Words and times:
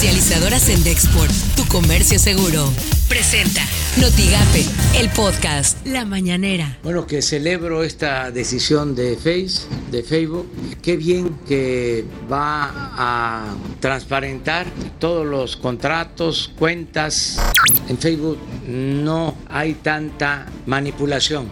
Comercializadoras 0.00 0.70
en 0.70 0.82
Dexport, 0.82 1.30
tu 1.56 1.66
comercio 1.66 2.18
seguro. 2.18 2.64
Presenta 3.06 3.60
Notigape, 4.00 4.64
el 4.98 5.10
podcast 5.10 5.86
La 5.86 6.06
Mañanera. 6.06 6.78
Bueno, 6.82 7.06
que 7.06 7.20
celebro 7.20 7.84
esta 7.84 8.30
decisión 8.30 8.94
de 8.94 9.16
Face, 9.16 9.68
de 9.90 10.02
Facebook. 10.02 10.50
Qué 10.80 10.96
bien 10.96 11.36
que 11.46 12.06
va 12.32 12.70
a 12.96 13.54
transparentar 13.80 14.68
todos 14.98 15.26
los 15.26 15.58
contratos, 15.58 16.50
cuentas. 16.58 17.38
En 17.90 17.98
Facebook 17.98 18.38
no 18.66 19.36
hay 19.50 19.74
tanta 19.74 20.46
manipulación. 20.64 21.50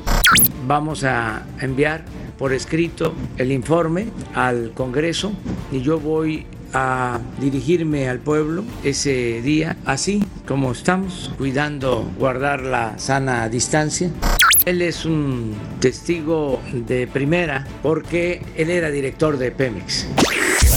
Vamos 0.66 1.04
a 1.04 1.44
enviar 1.60 2.06
por 2.38 2.54
escrito 2.54 3.12
el 3.36 3.52
informe 3.52 4.06
al 4.34 4.72
Congreso 4.72 5.32
y 5.70 5.82
yo 5.82 6.00
voy 6.00 6.46
a 6.72 7.20
dirigirme 7.40 8.08
al 8.08 8.18
pueblo 8.18 8.64
ese 8.84 9.40
día, 9.42 9.76
así 9.84 10.24
como 10.46 10.72
estamos, 10.72 11.32
cuidando 11.38 12.10
guardar 12.18 12.62
la 12.62 12.98
sana 12.98 13.48
distancia. 13.48 14.10
Él 14.64 14.82
es 14.82 15.04
un 15.04 15.54
testigo 15.80 16.60
de 16.72 17.06
primera 17.06 17.66
porque 17.82 18.42
él 18.56 18.70
era 18.70 18.90
director 18.90 19.38
de 19.38 19.50
Pemex. 19.50 20.06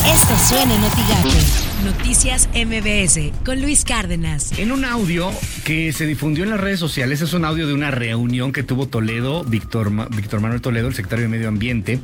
Esto 0.06 0.38
suena 0.38 0.74
en 0.76 1.71
Noticias 1.84 2.48
MBS 2.54 3.32
con 3.44 3.60
Luis 3.60 3.86
Cárdenas. 3.86 4.58
En 4.60 4.72
un 4.72 4.86
audio 4.86 5.32
que 5.66 5.92
se 5.94 6.06
difundió 6.06 6.44
en 6.44 6.52
las 6.52 6.60
redes 6.60 6.80
sociales, 6.80 7.22
es 7.22 7.34
un 7.34 7.44
audio 7.44 7.66
de 7.66 7.74
una 7.74 7.90
reunión 7.90 8.52
que 8.52 8.62
tuvo 8.62 8.88
Toledo, 8.88 9.44
Víctor, 9.44 9.92
Víctor 10.16 10.42
Manuel 10.42 10.62
Toledo, 10.62 10.90
el 10.90 10.94
secretario 10.94 11.24
de 11.24 11.30
Medio 11.30 11.48
Ambiente, 11.48 12.00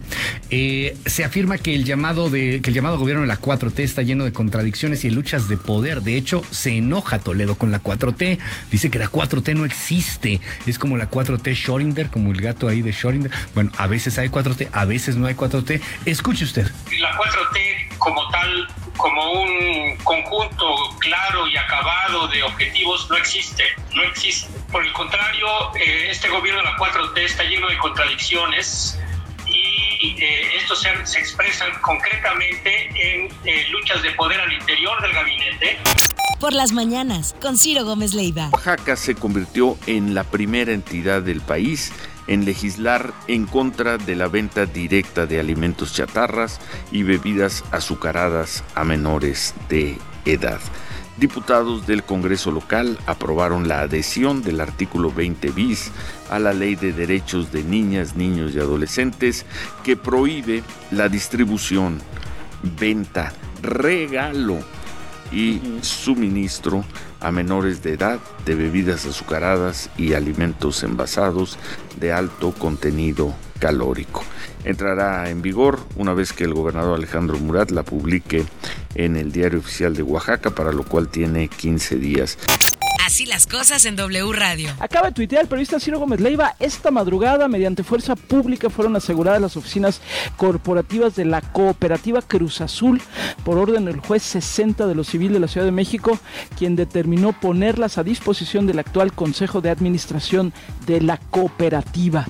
eh, 0.49 0.97
se 1.05 1.23
afirma 1.23 1.59
que 1.59 1.75
el, 1.75 1.85
llamado 1.85 2.31
de, 2.31 2.59
que 2.61 2.71
el 2.71 2.75
llamado 2.75 2.97
gobierno 2.97 3.21
de 3.21 3.27
la 3.27 3.39
4T 3.39 3.79
está 3.79 4.01
lleno 4.01 4.25
de 4.25 4.33
contradicciones 4.33 5.05
y 5.05 5.11
luchas 5.11 5.47
de 5.47 5.57
poder. 5.57 6.01
De 6.01 6.17
hecho, 6.17 6.43
se 6.49 6.77
enoja 6.77 7.19
Toledo 7.19 7.55
con 7.55 7.71
la 7.71 7.83
4T. 7.83 8.39
Dice 8.71 8.89
que 8.89 8.97
la 8.97 9.11
4T 9.11 9.55
no 9.55 9.65
existe. 9.65 10.41
Es 10.65 10.79
como 10.79 10.97
la 10.97 11.11
4T 11.11 11.53
Schrödinger, 11.53 12.09
como 12.09 12.31
el 12.31 12.41
gato 12.41 12.67
ahí 12.67 12.81
de 12.81 12.91
Schrödinger. 12.91 13.31
Bueno, 13.53 13.71
a 13.77 13.85
veces 13.85 14.17
hay 14.17 14.29
4T, 14.29 14.69
a 14.71 14.85
veces 14.85 15.17
no 15.17 15.27
hay 15.27 15.35
4T. 15.35 15.79
Escuche 16.05 16.45
usted. 16.45 16.65
La 16.99 17.11
4T 17.15 17.97
como 17.99 18.27
tal 18.29 18.67
como 18.97 19.31
un 19.31 19.97
conjunto 20.03 20.75
claro 20.99 21.47
y 21.47 21.55
acabado 21.57 22.27
de 22.27 22.43
objetivos 22.43 23.09
no 23.09 23.15
existe, 23.15 23.63
no 23.95 24.03
existe. 24.03 24.49
Por 24.71 24.85
el 24.85 24.91
contrario, 24.93 25.47
eh, 25.75 26.09
este 26.09 26.27
gobierno 26.29 26.61
de 26.61 26.65
la 26.65 26.77
4T 26.77 27.17
está 27.19 27.43
lleno 27.43 27.67
de 27.69 27.77
contradicciones 27.77 28.99
y 29.47 30.15
eh, 30.21 30.57
estos 30.57 30.81
se, 30.81 31.05
se, 31.05 31.19
expresan 31.19 31.71
concretamente 31.81 32.89
en 32.95 33.29
eh, 33.45 33.67
luchas 33.69 34.01
de 34.03 34.11
poder 34.11 34.39
al 34.39 34.51
interior 34.51 35.01
del 35.01 35.13
gabinete. 35.13 35.79
Por 36.39 36.53
las 36.53 36.71
mañanas, 36.71 37.35
con 37.41 37.57
Ciro 37.57 37.83
Gómez 37.83 38.13
Leiva. 38.13 38.49
Oaxaca 38.53 38.95
se 38.95 39.15
convirtió 39.15 39.77
en 39.87 40.13
la 40.13 40.23
primera 40.23 40.71
entidad 40.71 41.23
del 41.23 41.41
país 41.41 41.91
en 42.27 42.45
legislar 42.45 43.13
en 43.27 43.45
contra 43.45 43.97
de 43.97 44.15
la 44.15 44.27
venta 44.27 44.65
directa 44.65 45.25
de 45.25 45.39
alimentos 45.39 45.93
chatarras 45.93 46.59
y 46.91 47.03
bebidas 47.03 47.63
azucaradas 47.71 48.63
a 48.75 48.83
menores 48.83 49.53
de 49.69 49.97
edad. 50.25 50.59
Diputados 51.17 51.87
del 51.87 52.03
Congreso 52.03 52.51
local 52.51 52.99
aprobaron 53.07 53.67
la 53.67 53.81
adhesión 53.81 54.43
del 54.43 54.61
artículo 54.61 55.11
20 55.11 55.49
bis 55.49 55.91
a 56.29 56.37
la 56.37 56.53
Ley 56.53 56.75
de 56.75 56.93
Derechos 56.93 57.51
de 57.51 57.63
Niñas, 57.63 58.15
Niños 58.15 58.53
y 58.53 58.59
Adolescentes 58.59 59.45
que 59.83 59.95
prohíbe 59.95 60.61
la 60.91 61.09
distribución, 61.09 61.99
venta, 62.79 63.33
regalo 63.63 64.59
y 65.31 65.61
suministro 65.81 66.83
a 67.19 67.31
menores 67.31 67.83
de 67.83 67.93
edad 67.93 68.19
de 68.45 68.55
bebidas 68.55 69.05
azucaradas 69.05 69.89
y 69.97 70.13
alimentos 70.13 70.83
envasados 70.83 71.57
de 71.99 72.13
alto 72.13 72.51
contenido 72.51 73.33
calórico. 73.59 74.23
Entrará 74.63 75.29
en 75.29 75.41
vigor 75.41 75.79
una 75.95 76.13
vez 76.13 76.33
que 76.33 76.43
el 76.43 76.53
gobernador 76.53 76.97
Alejandro 76.97 77.37
Murat 77.37 77.71
la 77.71 77.83
publique 77.83 78.45
en 78.95 79.15
el 79.15 79.31
diario 79.31 79.59
oficial 79.59 79.95
de 79.95 80.03
Oaxaca, 80.03 80.51
para 80.51 80.71
lo 80.71 80.83
cual 80.83 81.07
tiene 81.07 81.47
15 81.47 81.95
días. 81.97 82.37
Así 83.17 83.25
las 83.25 83.47
cosas 83.47 83.83
en 83.85 83.95
W 83.95 84.31
Radio. 84.31 84.69
Acaba 84.79 85.07
de 85.07 85.13
tuitear 85.13 85.41
el 85.41 85.47
periodista 85.47 85.79
Ciro 85.79 85.97
Gómez 85.97 86.19
Leiva. 86.19 86.55
Esta 86.59 86.91
madrugada, 86.91 87.47
mediante 87.47 87.81
fuerza 87.81 88.15
pública, 88.15 88.69
fueron 88.69 88.95
aseguradas 88.95 89.41
las 89.41 89.57
oficinas 89.57 90.01
corporativas 90.35 91.15
de 91.15 91.25
la 91.25 91.41
cooperativa 91.41 92.21
Cruz 92.21 92.61
Azul 92.61 93.01
por 93.43 93.57
orden 93.57 93.85
del 93.85 94.01
juez 94.01 94.21
60 94.21 94.85
de 94.85 94.93
lo 94.93 95.03
civil 95.03 95.33
de 95.33 95.39
la 95.39 95.47
Ciudad 95.47 95.65
de 95.65 95.71
México, 95.71 96.19
quien 96.59 96.75
determinó 96.75 97.33
ponerlas 97.33 97.97
a 97.97 98.03
disposición 98.03 98.67
del 98.67 98.77
actual 98.77 99.11
Consejo 99.13 99.61
de 99.61 99.71
Administración 99.71 100.53
de 100.85 101.01
la 101.01 101.17
cooperativa. 101.17 102.27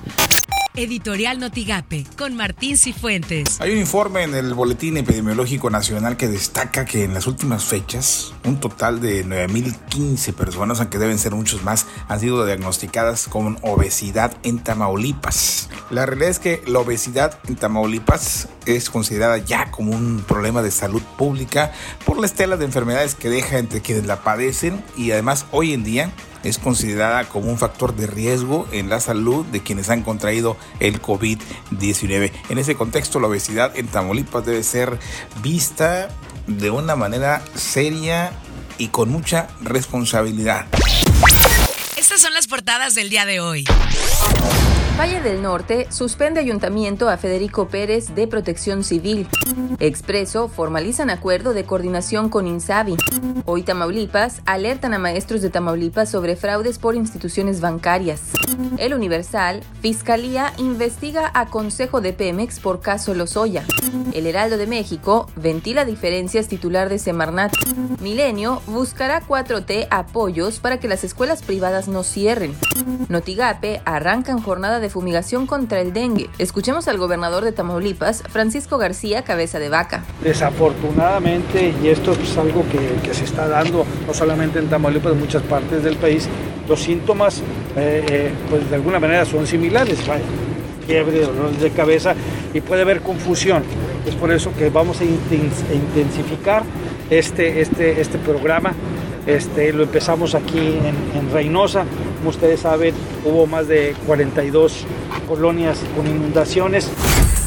Editorial 0.78 1.40
Notigape, 1.40 2.06
con 2.16 2.36
Martín 2.36 2.78
Cifuentes. 2.78 3.60
Hay 3.60 3.72
un 3.72 3.78
informe 3.78 4.22
en 4.22 4.34
el 4.36 4.54
Boletín 4.54 4.96
Epidemiológico 4.96 5.70
Nacional 5.70 6.16
que 6.16 6.28
destaca 6.28 6.84
que 6.84 7.02
en 7.02 7.14
las 7.14 7.26
últimas 7.26 7.64
fechas, 7.64 8.32
un 8.44 8.60
total 8.60 9.00
de 9.00 9.26
9.015 9.26 10.32
personas, 10.34 10.78
aunque 10.78 10.98
deben 10.98 11.18
ser 11.18 11.34
muchos 11.34 11.64
más, 11.64 11.88
han 12.06 12.20
sido 12.20 12.46
diagnosticadas 12.46 13.26
con 13.26 13.58
obesidad 13.62 14.36
en 14.44 14.60
Tamaulipas. 14.60 15.67
La 15.90 16.04
realidad 16.04 16.28
es 16.28 16.38
que 16.38 16.62
la 16.66 16.80
obesidad 16.80 17.38
en 17.48 17.56
Tamaulipas 17.56 18.48
es 18.66 18.90
considerada 18.90 19.38
ya 19.38 19.70
como 19.70 19.92
un 19.92 20.22
problema 20.26 20.60
de 20.60 20.70
salud 20.70 21.00
pública 21.16 21.72
por 22.04 22.18
la 22.18 22.26
estela 22.26 22.58
de 22.58 22.66
enfermedades 22.66 23.14
que 23.14 23.30
deja 23.30 23.58
entre 23.58 23.80
quienes 23.80 24.04
la 24.06 24.22
padecen 24.22 24.84
y 24.98 25.12
además 25.12 25.46
hoy 25.50 25.72
en 25.72 25.84
día 25.84 26.12
es 26.44 26.58
considerada 26.58 27.24
como 27.24 27.50
un 27.50 27.58
factor 27.58 27.96
de 27.96 28.06
riesgo 28.06 28.68
en 28.70 28.90
la 28.90 29.00
salud 29.00 29.46
de 29.46 29.62
quienes 29.62 29.88
han 29.88 30.02
contraído 30.02 30.58
el 30.78 31.00
COVID-19. 31.00 32.32
En 32.50 32.58
ese 32.58 32.74
contexto, 32.74 33.18
la 33.18 33.28
obesidad 33.28 33.76
en 33.76 33.88
Tamaulipas 33.88 34.44
debe 34.44 34.62
ser 34.62 34.98
vista 35.42 36.08
de 36.46 36.70
una 36.70 36.96
manera 36.96 37.42
seria 37.54 38.32
y 38.76 38.88
con 38.88 39.08
mucha 39.08 39.48
responsabilidad. 39.62 40.66
Estas 41.96 42.20
son 42.20 42.34
las 42.34 42.46
portadas 42.46 42.94
del 42.94 43.08
día 43.08 43.24
de 43.24 43.40
hoy. 43.40 43.64
Valle 44.98 45.20
del 45.20 45.42
Norte 45.42 45.86
suspende 45.92 46.40
ayuntamiento 46.40 47.08
a 47.08 47.16
Federico 47.18 47.68
Pérez 47.68 48.16
de 48.16 48.26
Protección 48.26 48.82
Civil. 48.82 49.28
Expreso 49.78 50.48
formalizan 50.48 51.08
acuerdo 51.08 51.54
de 51.54 51.62
coordinación 51.62 52.28
con 52.28 52.48
Insabi. 52.48 52.96
Hoy 53.44 53.62
Tamaulipas 53.62 54.42
alertan 54.44 54.94
a 54.94 54.98
maestros 54.98 55.40
de 55.40 55.50
Tamaulipas 55.50 56.10
sobre 56.10 56.34
fraudes 56.34 56.80
por 56.80 56.96
instituciones 56.96 57.60
bancarias. 57.60 58.32
El 58.78 58.92
Universal, 58.92 59.62
Fiscalía 59.80 60.52
investiga 60.56 61.30
a 61.32 61.46
Consejo 61.46 62.00
de 62.00 62.12
Pemex 62.12 62.58
por 62.58 62.80
caso 62.80 63.14
Lozoya. 63.14 63.62
El 64.12 64.26
Heraldo 64.26 64.56
de 64.56 64.66
México 64.66 65.30
ventila 65.36 65.84
diferencias 65.84 66.48
titular 66.48 66.88
de 66.88 66.98
Semarnat. 66.98 67.52
Milenio 68.00 68.62
buscará 68.66 69.22
4T 69.24 69.86
apoyos 69.90 70.58
para 70.58 70.80
que 70.80 70.88
las 70.88 71.04
escuelas 71.04 71.42
privadas 71.42 71.86
no 71.86 72.02
cierren. 72.02 72.56
Notigape 73.08 73.80
arrancan 73.84 74.42
jornada 74.42 74.80
de 74.80 74.87
fumigación 74.88 75.46
contra 75.46 75.80
el 75.80 75.92
dengue. 75.92 76.30
Escuchemos 76.38 76.88
al 76.88 76.98
gobernador 76.98 77.44
de 77.44 77.52
Tamaulipas, 77.52 78.22
Francisco 78.28 78.78
García 78.78 79.22
Cabeza 79.22 79.58
de 79.58 79.68
Vaca. 79.68 80.04
Desafortunadamente, 80.22 81.74
y 81.82 81.88
esto 81.88 82.12
es 82.12 82.36
algo 82.36 82.64
que, 82.70 83.06
que 83.06 83.14
se 83.14 83.24
está 83.24 83.48
dando 83.48 83.84
no 84.06 84.14
solamente 84.14 84.58
en 84.58 84.68
Tamaulipas, 84.68 85.12
en 85.12 85.20
muchas 85.20 85.42
partes 85.42 85.82
del 85.82 85.96
país, 85.96 86.28
los 86.68 86.80
síntomas 86.82 87.42
eh, 87.76 88.04
eh, 88.08 88.32
pues 88.50 88.68
de 88.68 88.76
alguna 88.76 88.98
manera 88.98 89.24
son 89.24 89.46
similares, 89.46 89.98
fiebre, 90.86 91.20
dolores 91.20 91.60
de 91.60 91.70
cabeza 91.70 92.14
y 92.52 92.60
puede 92.60 92.82
haber 92.82 93.00
confusión. 93.00 93.62
Es 94.06 94.14
por 94.14 94.32
eso 94.32 94.52
que 94.56 94.70
vamos 94.70 95.00
a 95.00 95.04
intensificar 95.04 96.62
este, 97.10 97.60
este, 97.60 98.00
este 98.00 98.18
programa. 98.18 98.72
Este, 99.28 99.74
lo 99.74 99.82
empezamos 99.82 100.34
aquí 100.34 100.58
en, 100.58 100.96
en 101.14 101.30
Reynosa. 101.30 101.84
Como 102.16 102.30
ustedes 102.30 102.60
saben, 102.60 102.94
hubo 103.26 103.46
más 103.46 103.68
de 103.68 103.94
42 104.06 104.86
colonias 105.28 105.78
con 105.94 106.06
inundaciones. 106.06 106.88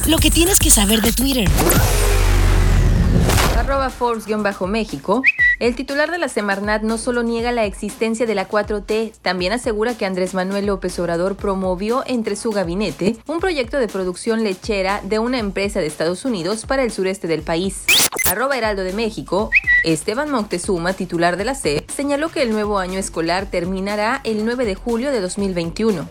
Lo 0.07 0.17
que 0.17 0.29
tienes 0.29 0.59
que 0.59 0.69
saber 0.69 1.01
de 1.01 1.11
Twitter. 1.11 1.49
Arroba 3.57 3.89
Forbes-México. 3.89 5.23
El 5.59 5.75
titular 5.75 6.11
de 6.11 6.19
la 6.19 6.29
Semarnat 6.29 6.83
no 6.83 6.99
solo 6.99 7.23
niega 7.23 7.51
la 7.51 7.65
existencia 7.65 8.25
de 8.25 8.35
la 8.35 8.47
4T, 8.47 9.13
también 9.21 9.51
asegura 9.51 9.97
que 9.97 10.05
Andrés 10.05 10.35
Manuel 10.35 10.67
López 10.67 10.97
Obrador 10.99 11.35
promovió 11.35 12.03
entre 12.05 12.35
su 12.35 12.51
gabinete 12.51 13.17
un 13.27 13.39
proyecto 13.39 13.77
de 13.77 13.87
producción 13.87 14.43
lechera 14.43 15.01
de 15.03 15.17
una 15.17 15.39
empresa 15.39 15.79
de 15.79 15.87
Estados 15.87 16.25
Unidos 16.25 16.65
para 16.67 16.83
el 16.83 16.91
sureste 16.91 17.27
del 17.27 17.41
país. 17.41 17.85
Arroba 18.31 18.57
Heraldo 18.57 18.85
de 18.85 18.93
México. 18.93 19.49
Esteban 19.83 20.31
Moctezuma, 20.31 20.93
titular 20.93 21.35
de 21.35 21.43
la 21.43 21.53
C, 21.53 21.85
señaló 21.93 22.29
que 22.29 22.41
el 22.41 22.51
nuevo 22.51 22.79
año 22.79 22.97
escolar 22.97 23.47
terminará 23.47 24.21
el 24.23 24.45
9 24.45 24.63
de 24.63 24.75
julio 24.75 25.11
de 25.11 25.19
2021. 25.19 26.07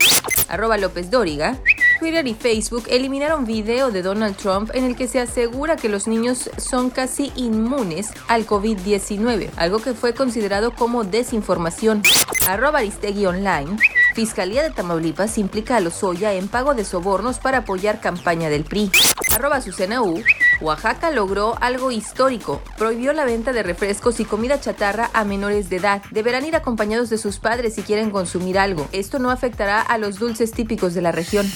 Arroba 0.49 0.76
López 0.76 1.11
Dóriga. 1.11 1.56
Twitter 1.99 2.26
y 2.26 2.34
Facebook 2.34 2.84
eliminaron 2.90 3.46
video 3.46 3.90
de 3.90 4.02
Donald 4.02 4.37
Trump 4.37 4.70
en 4.75 4.84
el 4.84 4.96
que 4.96 5.08
se 5.08 5.19
asegura 5.19 5.76
que 5.76 5.88
los 5.88 6.06
niños 6.06 6.50
son 6.58 6.90
casi 6.90 7.32
inmunes 7.37 8.11
al 8.28 8.46
COVID-19, 8.46 9.49
algo 9.56 9.78
que 9.78 9.94
fue 9.94 10.12
considerado 10.12 10.75
como 10.75 11.05
desinformación. 11.05 12.02
Arroba 12.46 12.81
Aristegui 12.81 13.25
Online. 13.25 13.78
Fiscalía 14.14 14.62
de 14.62 14.70
Tamaulipas 14.70 15.38
implica 15.38 15.76
a 15.76 15.81
Lozoya 15.81 16.34
en 16.34 16.49
pago 16.49 16.75
de 16.75 16.84
sobornos 16.84 17.38
para 17.38 17.58
apoyar 17.58 18.00
campaña 18.00 18.50
del 18.50 18.64
PRI. 18.64 18.90
Arroba 19.32 19.61
CNU. 19.61 20.23
Oaxaca 20.60 21.10
logró 21.10 21.56
algo 21.60 21.90
histórico. 21.90 22.62
Prohibió 22.76 23.12
la 23.12 23.24
venta 23.24 23.52
de 23.52 23.62
refrescos 23.62 24.20
y 24.20 24.24
comida 24.24 24.60
chatarra 24.60 25.10
a 25.12 25.24
menores 25.24 25.70
de 25.70 25.76
edad. 25.76 26.02
Deberán 26.10 26.44
ir 26.46 26.56
acompañados 26.56 27.10
de 27.10 27.18
sus 27.18 27.38
padres 27.38 27.74
si 27.74 27.82
quieren 27.82 28.10
consumir 28.10 28.58
algo. 28.58 28.88
Esto 28.92 29.18
no 29.18 29.30
afectará 29.30 29.80
a 29.80 29.98
los 29.98 30.18
dulces 30.18 30.52
típicos 30.52 30.94
de 30.94 31.02
la 31.02 31.12
región. 31.12 31.50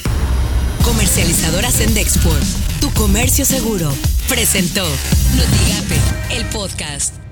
Comercializadora 0.84 1.70
Sendexport, 1.70 2.44
tu 2.80 2.90
comercio 2.92 3.44
seguro, 3.44 3.90
presentó 4.28 4.84
Notigape, 4.84 6.36
el 6.36 6.44
podcast. 6.46 7.23